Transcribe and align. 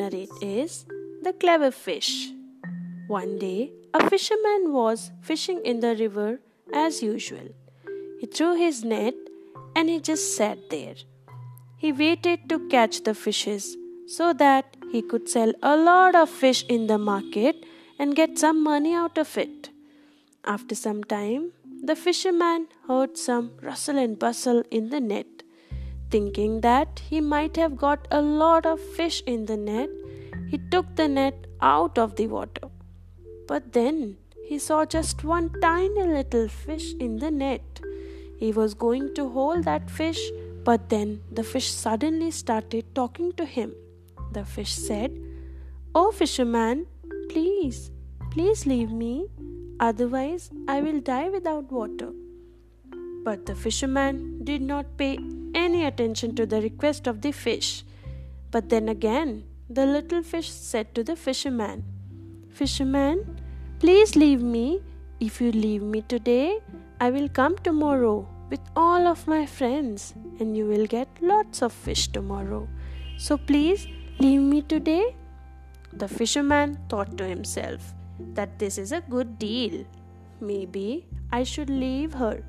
is 0.00 0.86
The 1.22 1.34
Clever 1.34 1.70
Fish. 1.70 2.30
One 3.06 3.38
day, 3.38 3.70
a 3.92 4.08
fisherman 4.08 4.72
was 4.72 5.10
fishing 5.20 5.60
in 5.62 5.80
the 5.80 5.94
river 5.94 6.40
as 6.72 7.02
usual. 7.02 7.48
He 8.18 8.26
threw 8.26 8.56
his 8.56 8.82
net 8.82 9.12
and 9.76 9.90
he 9.90 10.00
just 10.00 10.36
sat 10.36 10.70
there. 10.70 10.94
He 11.76 11.92
waited 11.92 12.48
to 12.48 12.66
catch 12.68 13.02
the 13.02 13.12
fishes 13.12 13.76
so 14.06 14.32
that 14.32 14.74
he 14.90 15.02
could 15.02 15.28
sell 15.28 15.52
a 15.62 15.76
lot 15.76 16.14
of 16.14 16.30
fish 16.30 16.64
in 16.66 16.86
the 16.86 16.96
market 16.96 17.56
and 17.98 18.16
get 18.16 18.38
some 18.38 18.64
money 18.64 18.94
out 18.94 19.18
of 19.18 19.36
it. 19.36 19.68
After 20.46 20.74
some 20.74 21.04
time, 21.04 21.52
the 21.84 21.94
fisherman 21.94 22.68
heard 22.88 23.18
some 23.18 23.50
rustle 23.60 23.98
and 23.98 24.18
bustle 24.18 24.62
in 24.70 24.88
the 24.88 25.00
net. 25.00 25.39
Thinking 26.10 26.60
that 26.62 27.02
he 27.08 27.20
might 27.20 27.56
have 27.56 27.76
got 27.76 28.08
a 28.10 28.20
lot 28.20 28.66
of 28.66 28.80
fish 28.80 29.22
in 29.26 29.46
the 29.46 29.56
net, 29.56 29.88
he 30.48 30.58
took 30.58 30.96
the 30.96 31.06
net 31.06 31.46
out 31.60 31.98
of 31.98 32.16
the 32.16 32.26
water. 32.26 32.68
But 33.46 33.72
then 33.72 34.16
he 34.44 34.58
saw 34.58 34.84
just 34.84 35.22
one 35.22 35.50
tiny 35.60 36.02
little 36.02 36.48
fish 36.48 36.94
in 36.94 37.18
the 37.20 37.30
net. 37.30 37.80
He 38.38 38.50
was 38.50 38.74
going 38.74 39.14
to 39.14 39.28
hold 39.28 39.64
that 39.64 39.88
fish, 39.88 40.20
but 40.64 40.88
then 40.88 41.20
the 41.30 41.44
fish 41.44 41.70
suddenly 41.70 42.32
started 42.32 42.92
talking 42.94 43.32
to 43.34 43.44
him. 43.44 43.72
The 44.32 44.44
fish 44.44 44.72
said, 44.72 45.16
Oh, 45.94 46.10
fisherman, 46.10 46.86
please, 47.28 47.90
please 48.32 48.66
leave 48.66 48.90
me, 48.90 49.28
otherwise 49.78 50.50
I 50.66 50.80
will 50.80 51.00
die 51.00 51.28
without 51.28 51.70
water. 51.70 52.10
But 53.24 53.46
the 53.46 53.54
fisherman 53.54 54.44
did 54.44 54.62
not 54.62 54.96
pay 54.96 55.18
attention 55.84 56.34
to 56.36 56.46
the 56.46 56.60
request 56.60 57.06
of 57.06 57.20
the 57.20 57.32
fish. 57.32 57.84
But 58.50 58.68
then 58.68 58.88
again, 58.88 59.44
the 59.68 59.86
little 59.86 60.22
fish 60.22 60.50
said 60.50 60.94
to 60.94 61.04
the 61.04 61.16
fisherman, 61.16 61.84
Fisherman, 62.50 63.40
please 63.78 64.16
leave 64.16 64.42
me. 64.42 64.82
If 65.20 65.40
you 65.40 65.52
leave 65.52 65.82
me 65.82 66.02
today, 66.02 66.58
I 67.00 67.10
will 67.10 67.28
come 67.28 67.56
tomorrow 67.58 68.28
with 68.50 68.60
all 68.74 69.06
of 69.06 69.26
my 69.26 69.46
friends 69.46 70.14
and 70.38 70.56
you 70.56 70.66
will 70.66 70.86
get 70.86 71.08
lots 71.20 71.62
of 71.62 71.72
fish 71.72 72.08
tomorrow. 72.08 72.68
So 73.16 73.36
please 73.36 73.86
leave 74.18 74.40
me 74.40 74.62
today. 74.62 75.14
The 75.92 76.08
fisherman 76.08 76.78
thought 76.88 77.16
to 77.18 77.24
himself 77.24 77.94
that 78.34 78.58
this 78.58 78.78
is 78.78 78.92
a 78.92 79.02
good 79.02 79.38
deal. 79.38 79.84
Maybe 80.40 81.06
I 81.30 81.42
should 81.44 81.70
leave 81.70 82.14
her 82.14 82.42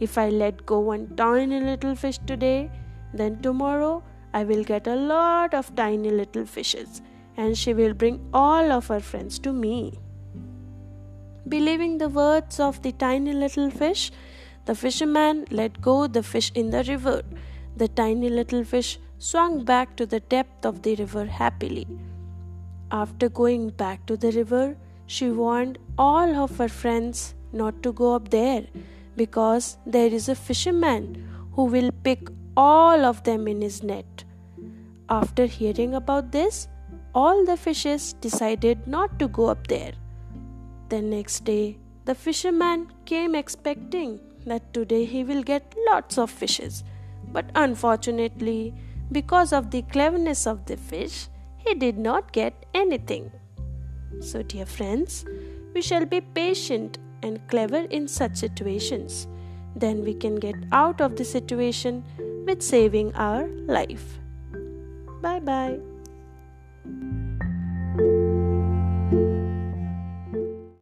if 0.00 0.16
I 0.18 0.28
let 0.28 0.64
go 0.66 0.78
one 0.80 1.08
tiny 1.16 1.60
little 1.60 1.94
fish 1.94 2.18
today, 2.26 2.70
then 3.12 3.40
tomorrow 3.42 4.02
I 4.32 4.44
will 4.44 4.64
get 4.64 4.86
a 4.86 4.94
lot 4.94 5.54
of 5.54 5.74
tiny 5.74 6.10
little 6.10 6.44
fishes 6.44 7.02
and 7.36 7.56
she 7.56 7.72
will 7.72 7.94
bring 7.94 8.20
all 8.32 8.70
of 8.72 8.88
her 8.88 9.00
friends 9.00 9.38
to 9.40 9.52
me. 9.52 9.98
Believing 11.48 11.98
the 11.98 12.08
words 12.08 12.60
of 12.60 12.82
the 12.82 12.92
tiny 12.92 13.32
little 13.32 13.70
fish, 13.70 14.10
the 14.66 14.74
fisherman 14.74 15.46
let 15.50 15.80
go 15.80 16.06
the 16.06 16.22
fish 16.22 16.52
in 16.54 16.70
the 16.70 16.84
river. 16.84 17.22
The 17.76 17.88
tiny 17.88 18.28
little 18.28 18.64
fish 18.64 18.98
swung 19.18 19.64
back 19.64 19.96
to 19.96 20.04
the 20.04 20.20
depth 20.20 20.66
of 20.66 20.82
the 20.82 20.96
river 20.96 21.24
happily. 21.24 21.86
After 22.90 23.28
going 23.28 23.70
back 23.70 24.04
to 24.06 24.16
the 24.16 24.32
river, 24.32 24.76
she 25.06 25.30
warned 25.30 25.78
all 25.96 26.36
of 26.36 26.58
her 26.58 26.68
friends 26.68 27.34
not 27.52 27.82
to 27.82 27.92
go 27.92 28.14
up 28.14 28.28
there 28.28 28.66
because 29.18 29.76
there 29.84 30.12
is 30.20 30.28
a 30.28 30.34
fisherman 30.34 31.06
who 31.52 31.64
will 31.64 31.90
pick 32.02 32.28
all 32.56 33.04
of 33.04 33.22
them 33.24 33.46
in 33.46 33.60
his 33.60 33.82
net. 33.82 34.24
After 35.10 35.46
hearing 35.46 35.94
about 35.94 36.32
this, 36.32 36.68
all 37.14 37.44
the 37.44 37.56
fishes 37.56 38.12
decided 38.14 38.86
not 38.86 39.18
to 39.18 39.28
go 39.28 39.46
up 39.46 39.66
there. 39.66 39.92
The 40.88 41.02
next 41.02 41.44
day, 41.44 41.78
the 42.04 42.14
fisherman 42.14 42.92
came 43.04 43.34
expecting 43.34 44.20
that 44.46 44.72
today 44.72 45.04
he 45.04 45.24
will 45.24 45.42
get 45.42 45.74
lots 45.90 46.18
of 46.18 46.30
fishes. 46.30 46.84
But 47.32 47.50
unfortunately, 47.54 48.74
because 49.12 49.52
of 49.52 49.70
the 49.70 49.82
cleverness 49.82 50.46
of 50.46 50.64
the 50.66 50.76
fish, 50.76 51.28
he 51.58 51.74
did 51.74 51.98
not 51.98 52.32
get 52.32 52.66
anything. 52.74 53.30
So, 54.20 54.42
dear 54.42 54.66
friends, 54.66 55.24
we 55.74 55.82
shall 55.82 56.06
be 56.06 56.20
patient 56.20 56.98
and 57.22 57.46
clever 57.48 57.86
in 57.90 58.08
such 58.08 58.36
situations. 58.36 59.26
Then 59.76 60.04
we 60.04 60.14
can 60.14 60.36
get 60.36 60.56
out 60.72 61.00
of 61.00 61.16
the 61.16 61.24
situation 61.24 62.04
with 62.46 62.62
saving 62.62 63.14
our 63.14 63.46
life. 63.66 64.18
Bye 65.22 65.40
bye. 65.40 65.78